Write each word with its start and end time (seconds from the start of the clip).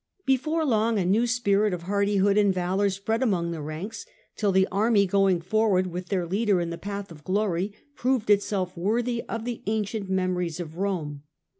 Before 0.25 0.65
long 0.65 0.97
a 0.97 1.05
new 1.05 1.27
spirit 1.27 1.75
of 1.75 1.83
hardihood 1.83 2.35
and 2.35 2.51
valour 2.51 2.89
spread 2.89 3.21
among 3.21 3.51
the 3.51 3.61
ranks, 3.61 4.03
till 4.35 4.51
the 4.51 4.67
army, 4.71 5.05
going 5.05 5.41
forward 5.41 5.85
with 5.85 6.07
their 6.07 6.25
leader 6.25 6.59
in 6.59 6.71
the 6.71 6.77
path 6.79 7.11
of 7.11 7.23
glory, 7.23 7.71
proved 7.93 8.31
itself 8.31 8.75
worthy 8.75 9.21
of 9.29 9.45
the 9.45 9.61
ancient 9.67 10.09
memories 10.09 10.59
of 10.59 10.79
Rome. 10.79 11.21